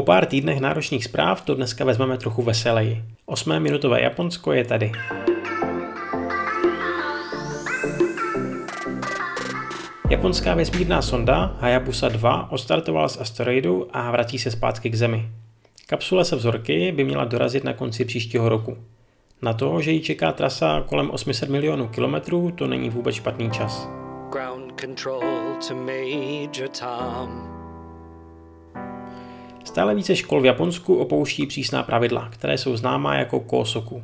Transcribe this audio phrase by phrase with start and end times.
[0.00, 3.04] Po pár týdnech náročných zpráv to dneska vezmeme trochu veseleji.
[3.28, 4.92] Osmé minutové Japonsko je tady.
[10.10, 15.28] Japonská vesmírná sonda Hayabusa 2 odstartovala z asteroidu a vrací se zpátky k Zemi.
[15.86, 18.76] Kapsule se vzorky by měla dorazit na konci příštího roku.
[19.42, 23.88] Na to, že ji čeká trasa kolem 800 milionů kilometrů, to není vůbec špatný čas.
[24.32, 25.20] Ground control
[25.68, 27.59] to Major.
[29.70, 34.02] Stále více škol v Japonsku opouští přísná pravidla, které jsou známá jako kosoku.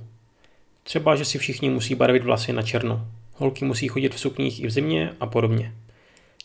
[0.82, 3.06] Třeba, že si všichni musí barvit vlasy na černo.
[3.34, 5.74] Holky musí chodit v sukních i v zimě a podobně.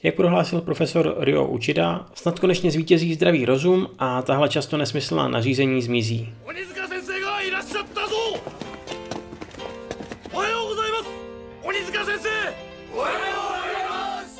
[0.03, 5.81] Jak prohlásil profesor Ryo Uchida, snad konečně zvítězí zdravý rozum a tahle často nesmyslná nařízení
[5.81, 6.29] zmizí.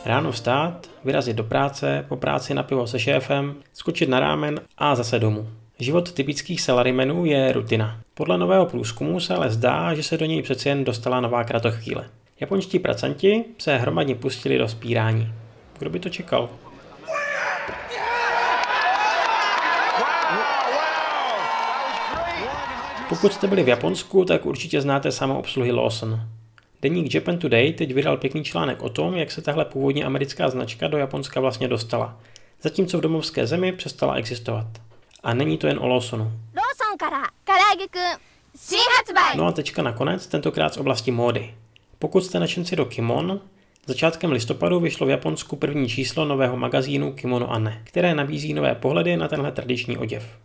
[0.06, 4.96] Ráno vstát, vyrazit do práce, po práci na pivo se šéfem, skočit na rámen a
[4.96, 5.48] zase domů.
[5.80, 8.02] Život typických salarymenů je rutina.
[8.14, 12.10] Podle nového průzkumu se ale zdá, že se do něj přeci jen dostala nová kratochvíle.
[12.40, 15.34] Japonští pracanti se hromadně pustili do spírání.
[15.80, 16.50] Kdo by to čekal?
[23.10, 26.22] Pokud jste byli v Japonsku, tak určitě znáte samoobsluhy Lawson.
[26.82, 30.88] Deník Japan Today teď vydal pěkný článek o tom, jak se tahle původně americká značka
[30.88, 32.18] do Japonska vlastně dostala,
[32.62, 34.68] zatímco v domovské zemi přestala existovat.
[35.24, 36.32] A není to jen o Lawsonu.
[39.38, 41.54] No a teďka nakonec, tentokrát z oblasti módy.
[42.00, 43.42] Pokud jste nadšenci do kimon,
[43.86, 49.18] Začátkem listopadu vyšlo v Japonsku první číslo nového magazínu Kimono Anne, které nabízí nové pohledy
[49.18, 50.38] na tenhle tradiční oděv.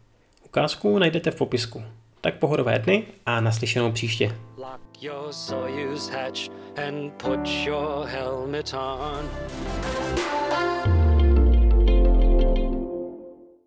[0.45, 1.83] Ukázku najdete v popisku.
[2.21, 4.37] Tak pohodové dny a naslyšenou příště.
[5.01, 9.29] Your Soyuz hatch and put your helmet on.